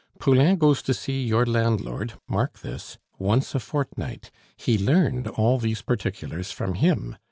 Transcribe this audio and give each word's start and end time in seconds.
Poulain 0.17 0.55
goes 0.57 0.81
to 0.81 0.95
see 0.95 1.21
your 1.21 1.45
landlord 1.45 2.13
(mark 2.27 2.61
this!) 2.61 2.97
once 3.19 3.53
a 3.53 3.59
fortnight; 3.59 4.31
he 4.57 4.75
learned 4.75 5.27
all 5.27 5.59
these 5.59 5.83
particulars 5.83 6.51
from 6.51 6.73
him. 6.73 7.15